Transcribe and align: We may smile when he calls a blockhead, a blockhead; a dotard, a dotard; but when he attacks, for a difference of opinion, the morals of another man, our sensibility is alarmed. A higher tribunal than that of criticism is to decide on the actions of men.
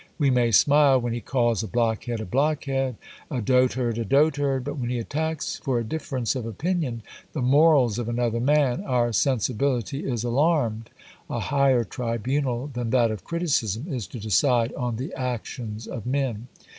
We 0.17 0.31
may 0.31 0.49
smile 0.51 0.99
when 0.99 1.13
he 1.13 1.21
calls 1.21 1.61
a 1.61 1.67
blockhead, 1.67 2.19
a 2.19 2.25
blockhead; 2.25 2.95
a 3.29 3.39
dotard, 3.39 3.99
a 3.99 4.03
dotard; 4.03 4.63
but 4.63 4.79
when 4.79 4.89
he 4.89 4.97
attacks, 4.97 5.59
for 5.63 5.77
a 5.77 5.83
difference 5.83 6.35
of 6.35 6.43
opinion, 6.43 7.03
the 7.33 7.41
morals 7.43 7.99
of 7.99 8.09
another 8.09 8.39
man, 8.39 8.81
our 8.83 9.13
sensibility 9.13 10.03
is 10.03 10.23
alarmed. 10.23 10.89
A 11.29 11.39
higher 11.39 11.83
tribunal 11.83 12.65
than 12.73 12.89
that 12.89 13.11
of 13.11 13.23
criticism 13.23 13.85
is 13.93 14.07
to 14.07 14.19
decide 14.19 14.73
on 14.73 14.95
the 14.95 15.13
actions 15.13 15.85
of 15.85 16.07
men. 16.07 16.47